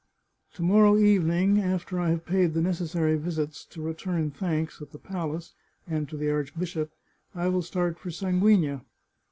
To 0.55 0.63
morrow 0.63 0.97
evening, 0.97 1.61
after 1.61 1.99
I 1.99 2.09
have 2.09 2.25
paid 2.25 2.55
the 2.55 2.61
necessary 2.63 3.15
visits, 3.17 3.63
to 3.65 3.83
return 3.83 4.31
thanks, 4.31 4.81
at 4.81 4.89
the 4.93 4.97
palace, 4.97 5.53
and 5.85 6.09
to 6.09 6.17
the 6.17 6.31
archbishop, 6.31 6.89
I 7.35 7.49
will 7.49 7.61
start 7.61 7.99
for 7.99 8.09
Sanguigna." 8.09 8.81